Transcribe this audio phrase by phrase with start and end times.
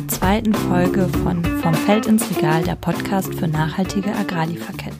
[0.00, 4.98] zur zweiten Folge von Vom Feld ins Regal, der Podcast für nachhaltige Agrarlieferketten.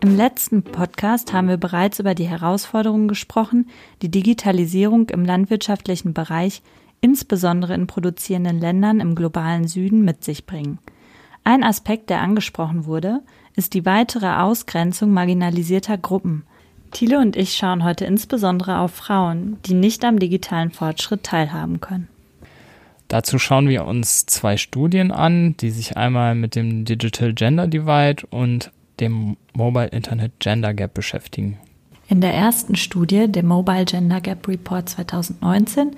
[0.00, 3.70] Im letzten Podcast haben wir bereits über die Herausforderungen gesprochen,
[4.02, 6.60] die Digitalisierung im landwirtschaftlichen Bereich,
[7.00, 10.78] insbesondere in produzierenden Ländern im globalen Süden, mit sich bringen.
[11.42, 13.20] Ein Aspekt, der angesprochen wurde,
[13.56, 16.44] ist die weitere Ausgrenzung marginalisierter Gruppen.
[16.90, 22.08] Thilo und ich schauen heute insbesondere auf Frauen, die nicht am digitalen Fortschritt teilhaben können.
[23.12, 28.26] Dazu schauen wir uns zwei Studien an, die sich einmal mit dem Digital Gender Divide
[28.30, 31.58] und dem Mobile Internet Gender Gap beschäftigen.
[32.08, 35.90] In der ersten Studie, dem Mobile Gender Gap Report 2019,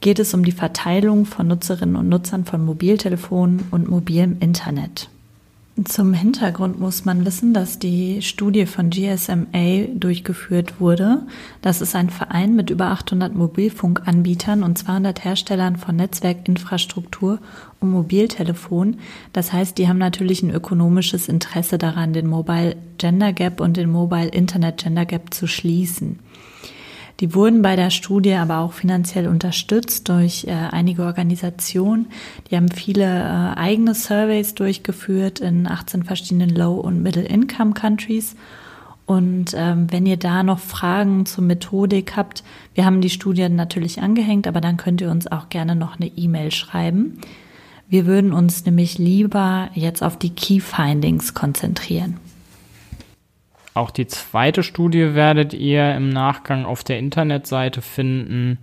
[0.00, 5.10] geht es um die Verteilung von Nutzerinnen und Nutzern von Mobiltelefonen und mobilem Internet.
[5.82, 11.26] Zum Hintergrund muss man wissen, dass die Studie von GSMA durchgeführt wurde.
[11.62, 17.40] Das ist ein Verein mit über 800 Mobilfunkanbietern und 200 Herstellern von Netzwerkinfrastruktur
[17.80, 18.98] und Mobiltelefon.
[19.32, 23.90] Das heißt, die haben natürlich ein ökonomisches Interesse daran, den Mobile Gender Gap und den
[23.90, 26.20] Mobile Internet Gender Gap zu schließen.
[27.20, 32.06] Die wurden bei der Studie aber auch finanziell unterstützt durch äh, einige Organisationen.
[32.50, 38.34] Die haben viele äh, eigene Surveys durchgeführt in 18 verschiedenen Low- und Middle-Income-Countries.
[39.06, 42.42] Und ähm, wenn ihr da noch Fragen zur Methodik habt,
[42.74, 46.10] wir haben die Studien natürlich angehängt, aber dann könnt ihr uns auch gerne noch eine
[46.16, 47.20] E-Mail schreiben.
[47.86, 52.16] Wir würden uns nämlich lieber jetzt auf die Key Findings konzentrieren.
[53.76, 58.58] Auch die zweite Studie werdet ihr im Nachgang auf der Internetseite finden.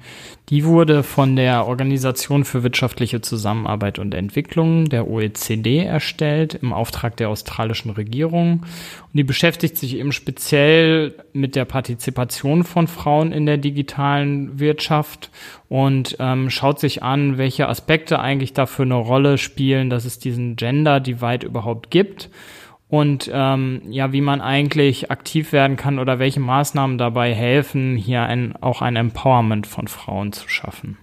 [0.48, 7.18] Die wurde von der Organisation für wirtschaftliche Zusammenarbeit und Entwicklung, der OECD, erstellt im Auftrag
[7.18, 8.62] der australischen Regierung.
[8.62, 15.30] Und die beschäftigt sich eben speziell mit der Partizipation von Frauen in der digitalen Wirtschaft
[15.68, 20.56] und ähm, schaut sich an, welche Aspekte eigentlich dafür eine Rolle spielen, dass es diesen
[20.56, 22.30] Gender Divide überhaupt gibt
[22.92, 28.24] und ähm, ja, wie man eigentlich aktiv werden kann oder welche Maßnahmen dabei helfen, hier
[28.24, 30.98] ein, auch ein Empowerment von Frauen zu schaffen.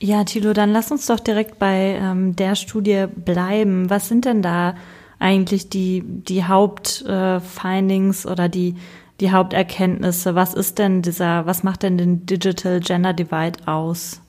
[0.00, 3.88] Ja, Thilo, dann lass uns doch direkt bei ähm, der Studie bleiben.
[3.88, 4.74] Was sind denn da
[5.20, 8.74] eigentlich die, die Hauptfindings äh, oder die,
[9.20, 10.34] die Haupterkenntnisse?
[10.34, 14.20] Was ist denn dieser, was macht denn den Digital Gender Divide aus?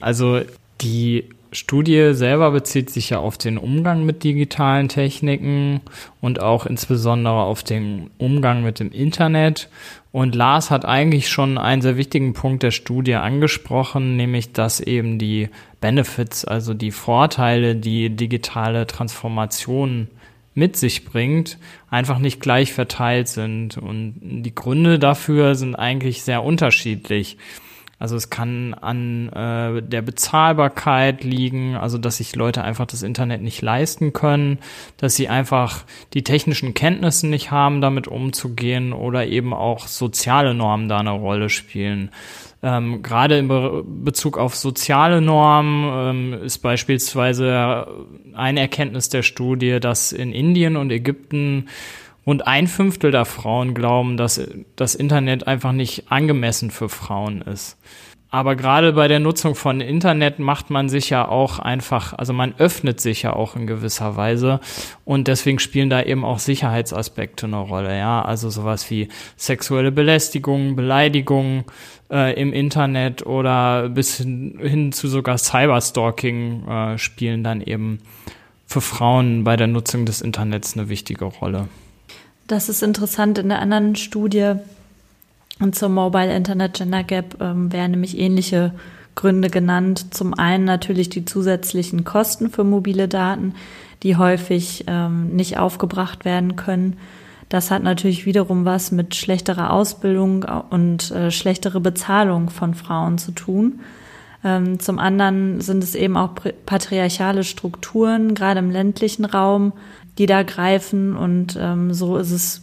[0.00, 0.42] Also
[0.82, 1.24] die
[1.56, 5.80] Studie selber bezieht sich ja auf den Umgang mit digitalen Techniken
[6.20, 9.70] und auch insbesondere auf den Umgang mit dem Internet.
[10.12, 15.18] Und Lars hat eigentlich schon einen sehr wichtigen Punkt der Studie angesprochen, nämlich dass eben
[15.18, 15.48] die
[15.80, 20.08] Benefits, also die Vorteile, die digitale Transformation
[20.54, 23.78] mit sich bringt, einfach nicht gleich verteilt sind.
[23.78, 27.38] Und die Gründe dafür sind eigentlich sehr unterschiedlich.
[27.98, 33.40] Also es kann an äh, der Bezahlbarkeit liegen, also dass sich Leute einfach das Internet
[33.40, 34.58] nicht leisten können,
[34.98, 40.90] dass sie einfach die technischen Kenntnisse nicht haben, damit umzugehen oder eben auch soziale Normen
[40.90, 42.10] da eine Rolle spielen.
[42.62, 47.86] Ähm, Gerade in Be Bezug auf soziale Normen ähm, ist beispielsweise
[48.34, 51.68] eine Erkenntnis der Studie, dass in Indien und Ägypten
[52.26, 54.40] Rund ein Fünftel der Frauen glauben, dass
[54.74, 57.78] das Internet einfach nicht angemessen für Frauen ist.
[58.28, 62.54] Aber gerade bei der Nutzung von Internet macht man sich ja auch einfach, also man
[62.58, 64.60] öffnet sich ja auch in gewisser Weise
[65.04, 70.74] und deswegen spielen da eben auch Sicherheitsaspekte eine Rolle, ja, also sowas wie sexuelle Belästigung,
[70.74, 71.64] Beleidigung
[72.10, 78.00] äh, im Internet oder bis hin, hin zu sogar Cyberstalking äh, spielen dann eben
[78.66, 81.68] für Frauen bei der Nutzung des Internets eine wichtige Rolle.
[82.46, 83.38] Das ist interessant.
[83.38, 84.54] In der anderen Studie
[85.58, 88.72] und zum Mobile Internet Gender Gap ähm, werden nämlich ähnliche
[89.14, 90.14] Gründe genannt.
[90.14, 93.54] Zum einen natürlich die zusätzlichen Kosten für mobile Daten,
[94.02, 96.98] die häufig ähm, nicht aufgebracht werden können.
[97.48, 103.32] Das hat natürlich wiederum was mit schlechterer Ausbildung und äh, schlechtere Bezahlung von Frauen zu
[103.32, 103.80] tun.
[104.44, 106.30] Ähm, zum anderen sind es eben auch
[106.66, 109.72] patriarchale Strukturen, gerade im ländlichen Raum,
[110.18, 111.16] die da greifen.
[111.16, 112.62] Und ähm, so ist es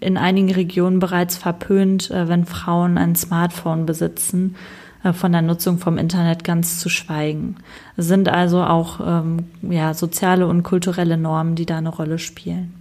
[0.00, 4.56] in einigen Regionen bereits verpönt, äh, wenn Frauen ein Smartphone besitzen,
[5.02, 7.56] äh, von der Nutzung vom Internet ganz zu schweigen.
[7.96, 12.74] Es sind also auch ähm, ja, soziale und kulturelle Normen, die da eine Rolle spielen.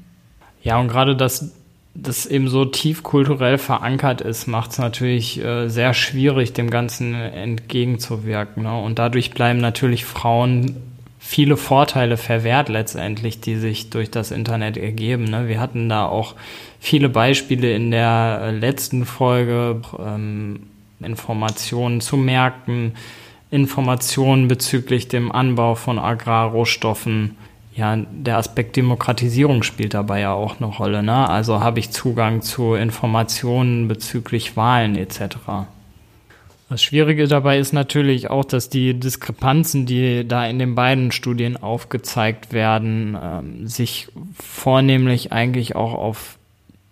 [0.62, 1.54] Ja, und gerade das
[1.96, 7.14] das eben so tief kulturell verankert ist, macht es natürlich äh, sehr schwierig, dem Ganzen
[7.14, 8.64] entgegenzuwirken.
[8.64, 8.76] Ne?
[8.76, 10.76] Und dadurch bleiben natürlich Frauen
[11.26, 15.24] viele Vorteile verwehrt letztendlich, die sich durch das Internet ergeben.
[15.24, 15.48] Ne?
[15.48, 16.36] Wir hatten da auch
[16.82, 20.60] viele Beispiele in der letzten Folge, ähm,
[21.00, 22.96] Informationen zu Märkten,
[23.50, 27.38] Informationen bezüglich dem Anbau von Agrarrohstoffen.
[27.74, 31.04] Ja, der Aspekt Demokratisierung spielt dabei ja auch eine Rolle.
[31.04, 31.30] Ne?
[31.30, 35.38] Also habe ich Zugang zu Informationen bezüglich Wahlen etc.
[36.74, 41.56] Das Schwierige dabei ist natürlich auch, dass die Diskrepanzen, die da in den beiden Studien
[41.56, 44.08] aufgezeigt werden, ähm, sich
[44.42, 46.40] vornehmlich eigentlich auch auf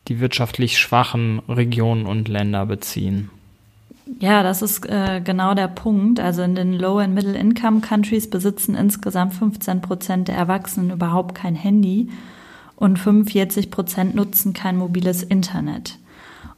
[0.07, 3.31] die wirtschaftlich schwachen Regionen und Länder beziehen.
[4.19, 6.19] Ja, das ist äh, genau der Punkt.
[6.19, 12.07] Also in den Low- and Middle-Income-Countries besitzen insgesamt 15 Prozent der Erwachsenen überhaupt kein Handy
[12.75, 15.97] und 45 Prozent nutzen kein mobiles Internet.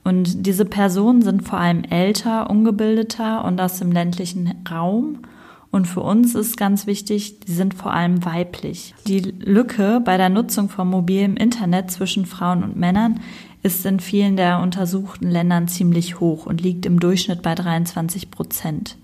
[0.04, 5.20] Und diese Personen sind vor allem älter, ungebildeter und aus dem ländlichen Raum.
[5.72, 8.94] Und für uns ist ganz wichtig, die sind vor allem weiblich.
[9.08, 13.22] Die Lücke bei der Nutzung von mobilem Internet zwischen Frauen und Männern
[13.64, 18.98] ist in vielen der untersuchten Ländern ziemlich hoch und liegt im Durchschnitt bei 23 Prozent.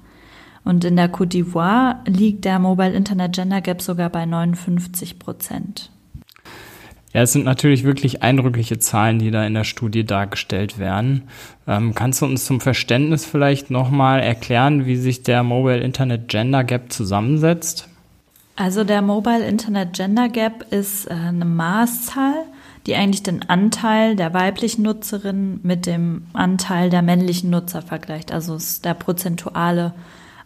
[0.66, 5.92] Und in der Côte d'Ivoire liegt der Mobile Internet Gender Gap sogar bei 59 Prozent.
[7.14, 11.24] Ja, es sind natürlich wirklich eindrückliche Zahlen, die da in der Studie dargestellt werden.
[11.68, 16.64] Ähm, kannst du uns zum Verständnis vielleicht nochmal erklären, wie sich der Mobile Internet Gender
[16.64, 17.88] Gap zusammensetzt?
[18.56, 22.46] Also der Mobile Internet Gender Gap ist äh, eine Maßzahl,
[22.86, 28.32] die eigentlich den Anteil der weiblichen Nutzerinnen mit dem Anteil der männlichen Nutzer vergleicht.
[28.32, 29.94] Also ist der prozentuale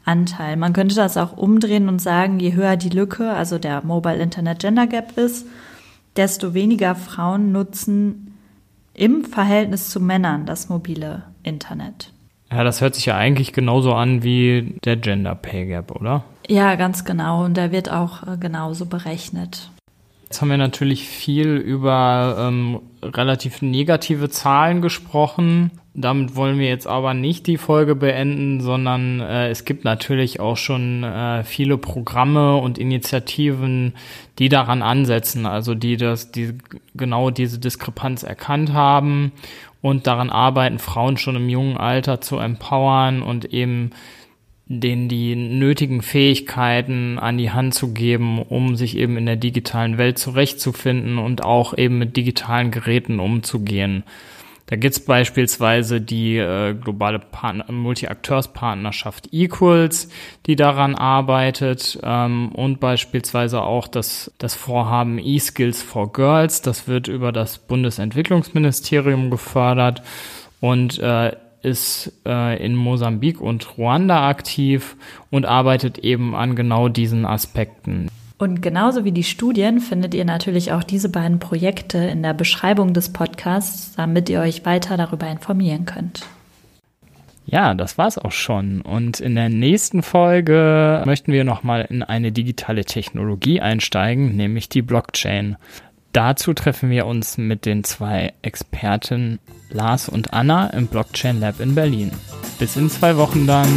[0.05, 0.55] Anteil.
[0.55, 4.59] Man könnte das auch umdrehen und sagen, je höher die Lücke, also der Mobile Internet
[4.59, 5.45] Gender Gap ist,
[6.15, 8.37] desto weniger Frauen nutzen
[8.93, 12.13] im Verhältnis zu Männern das mobile Internet.
[12.51, 16.23] Ja, das hört sich ja eigentlich genauso an wie der Gender Pay Gap, oder?
[16.47, 17.43] Ja, ganz genau.
[17.43, 19.71] Und der wird auch äh, genauso berechnet.
[20.33, 25.69] Jetzt haben wir natürlich viel über ähm, relativ negative Zahlen gesprochen.
[25.93, 30.57] Damit wollen wir jetzt aber nicht die Folge beenden, sondern äh, es gibt natürlich auch
[30.57, 33.93] schon äh, viele Programme und Initiativen,
[34.39, 36.57] die daran ansetzen, also die das, die
[36.95, 39.33] genau diese Diskrepanz erkannt haben
[39.83, 43.91] und daran arbeiten, Frauen schon im jungen Alter zu empowern und eben
[44.79, 49.97] denen die nötigen Fähigkeiten an die Hand zu geben, um sich eben in der digitalen
[49.97, 54.03] Welt zurechtzufinden und auch eben mit digitalen Geräten umzugehen.
[54.67, 57.21] Da gibt's beispielsweise die äh, globale
[57.67, 60.07] Multi-Akteurs-Partnerschaft Equals,
[60.45, 66.61] die daran arbeitet ähm, und beispielsweise auch das, das Vorhaben E-Skills for Girls.
[66.61, 70.01] Das wird über das Bundesentwicklungsministerium gefördert
[70.61, 74.95] und äh, ist äh, in Mosambik und Ruanda aktiv
[75.31, 78.09] und arbeitet eben an genau diesen Aspekten.
[78.37, 82.93] Und genauso wie die Studien findet ihr natürlich auch diese beiden Projekte in der Beschreibung
[82.93, 86.25] des Podcasts, damit ihr euch weiter darüber informieren könnt.
[87.45, 88.81] Ja, das war's auch schon.
[88.81, 94.81] Und in der nächsten Folge möchten wir nochmal in eine digitale Technologie einsteigen, nämlich die
[94.81, 95.57] Blockchain.
[96.13, 99.39] Dazu treffen wir uns mit den zwei Experten
[99.71, 102.11] Lars und Anna im Blockchain Lab in Berlin.
[102.59, 103.67] Bis in zwei Wochen dann.